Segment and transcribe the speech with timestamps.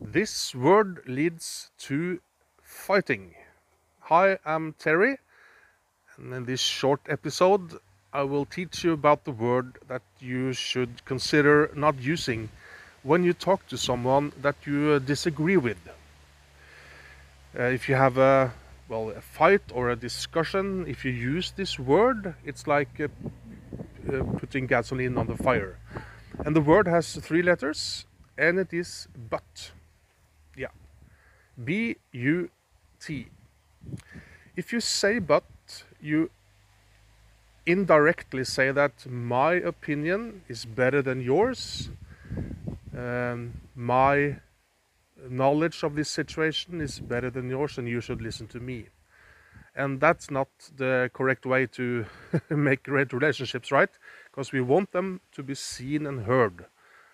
[0.00, 2.20] This word leads to
[2.62, 3.34] fighting.
[4.02, 5.18] Hi, I'm Terry,
[6.16, 7.80] and in this short episode,
[8.12, 12.48] I will teach you about the word that you should consider not using
[13.02, 15.78] when you talk to someone that you disagree with.
[17.58, 18.52] Uh, if you have a
[18.88, 23.08] well a fight or a discussion, if you use this word, it's like uh,
[24.12, 25.76] uh, putting gasoline on the fire.
[26.46, 28.06] And the word has three letters,
[28.38, 29.72] and it is but.
[30.58, 30.74] Yeah,
[31.62, 32.50] B U
[33.00, 33.28] T.
[34.56, 35.44] If you say but,
[36.00, 36.30] you
[37.64, 41.90] indirectly say that my opinion is better than yours.
[42.96, 44.40] Um, my
[45.28, 48.86] knowledge of this situation is better than yours, and you should listen to me.
[49.76, 52.06] And that's not the correct way to
[52.50, 53.90] make great relationships, right?
[54.24, 56.66] Because we want them to be seen and heard.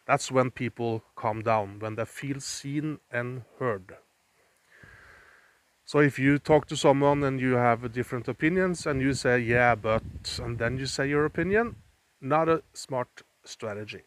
[0.07, 3.97] That's when people calm down, when they feel seen and heard.
[5.87, 9.75] So if you talk to someone and you have different opinions and you say, yeah,
[9.75, 10.03] but,
[10.43, 11.77] and then you say your opinion,
[12.21, 14.03] not a smart strategy.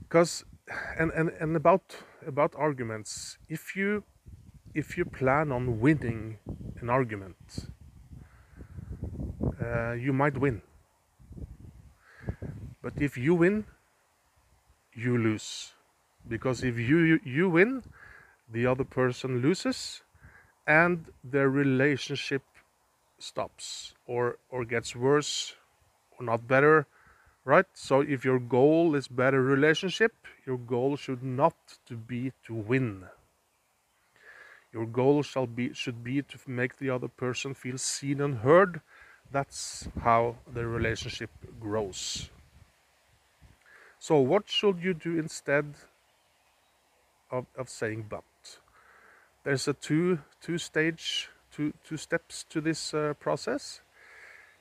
[0.00, 0.44] Because,
[0.98, 4.04] and, and, and about, about arguments, if you,
[4.74, 6.38] if you plan on winning
[6.80, 7.70] an argument,
[9.62, 10.60] uh, you might win.
[12.86, 13.64] But if you win,
[14.94, 15.72] you lose.
[16.28, 17.82] Because if you, you win,
[18.48, 20.04] the other person loses
[20.68, 22.42] and their relationship
[23.18, 25.56] stops or or gets worse
[26.16, 26.86] or not better
[27.44, 27.66] right?
[27.74, 30.12] So if your goal is better relationship
[30.46, 33.06] your goal should not to be to win.
[34.72, 38.80] Your goal shall be should be to make the other person feel seen and heard.
[39.32, 42.30] That's how the relationship grows
[44.06, 45.74] so what should you do instead
[47.28, 48.22] of, of saying but?
[49.42, 53.80] There's a two two stage two two steps to this uh, process.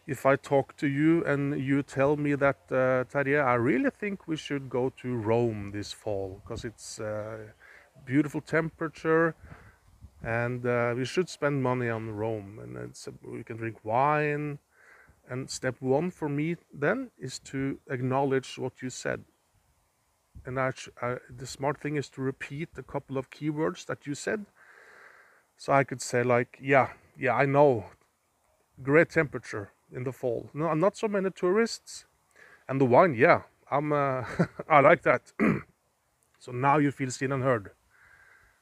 [0.08, 4.36] If i talk to you and you tell me that uh, i really think we
[4.36, 7.38] should go to rome this fall because it's uh,
[8.04, 9.36] beautiful temperature
[10.24, 14.58] and uh, we should spend money on rome and it's, we can drink wine.
[15.30, 19.24] And step one for me then is to acknowledge what you said
[20.46, 24.16] and I, I, the smart thing is to repeat a couple of keywords that you
[24.16, 24.46] said
[25.58, 27.86] so I could say like, yeah, yeah, I know,
[28.84, 30.50] great temperature in the fall.
[30.54, 32.06] No, not so many tourists,
[32.68, 34.26] and the wine, yeah, I'm, uh,
[34.70, 35.32] I like that.
[36.40, 37.72] so now you feel seen and heard,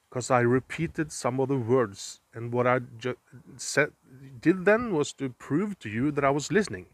[0.08, 3.18] because I repeated some of the words, and what I just
[3.56, 3.92] said
[4.40, 6.86] did then was to prove to you that I was listening.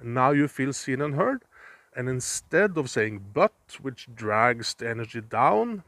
[0.00, 1.44] And now you feel seen and heard,
[1.96, 5.84] and instead of saying but, which drags the energy down,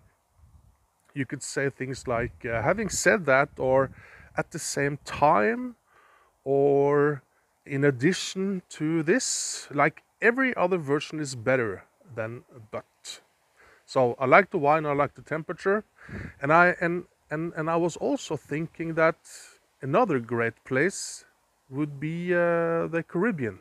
[1.14, 3.90] you could say things like uh, having said that or
[4.36, 5.76] at the same time
[6.44, 7.22] or
[7.64, 11.84] in addition to this like every other version is better
[12.14, 13.20] than but.
[13.86, 15.84] So i like the wine i like the temperature.
[16.40, 19.16] And i and and, and i was also thinking that
[19.80, 21.24] another great place
[21.68, 23.58] would be uh, the caribbean.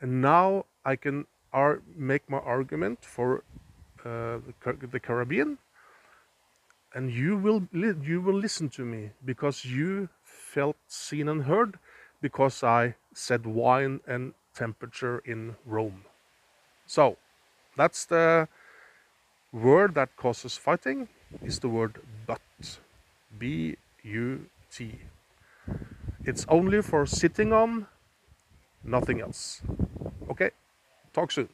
[0.00, 3.44] And now i can ar- make my argument for
[4.04, 5.58] uh, the, the caribbean
[6.94, 7.68] and you will
[8.02, 11.78] you will listen to me because you felt seen and heard
[12.22, 16.04] because I said wine and temperature in Rome.
[16.86, 17.16] So
[17.76, 18.48] that's the
[19.52, 21.08] word that causes fighting
[21.42, 22.40] is the word but.
[23.38, 25.00] B U T.
[26.24, 27.86] It's only for sitting on,
[28.84, 29.62] nothing else.
[31.12, 31.48] Talk soon.